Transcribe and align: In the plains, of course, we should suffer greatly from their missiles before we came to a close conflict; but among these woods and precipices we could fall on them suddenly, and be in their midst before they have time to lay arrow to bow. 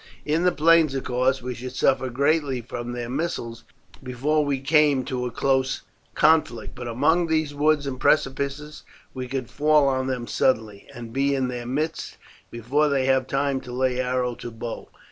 In 0.25 0.45
the 0.45 0.51
plains, 0.51 0.95
of 0.95 1.03
course, 1.03 1.43
we 1.43 1.53
should 1.53 1.75
suffer 1.75 2.09
greatly 2.09 2.59
from 2.59 2.91
their 2.93 3.07
missiles 3.07 3.65
before 4.01 4.43
we 4.43 4.59
came 4.59 5.05
to 5.05 5.27
a 5.27 5.29
close 5.31 5.83
conflict; 6.15 6.73
but 6.73 6.87
among 6.87 7.27
these 7.27 7.53
woods 7.53 7.85
and 7.85 7.99
precipices 7.99 8.81
we 9.13 9.27
could 9.27 9.47
fall 9.47 9.87
on 9.87 10.07
them 10.07 10.25
suddenly, 10.25 10.87
and 10.95 11.13
be 11.13 11.35
in 11.35 11.49
their 11.49 11.67
midst 11.67 12.17
before 12.49 12.89
they 12.89 13.05
have 13.05 13.27
time 13.27 13.61
to 13.61 13.71
lay 13.71 13.99
arrow 14.01 14.33
to 14.33 14.49
bow. 14.49 14.89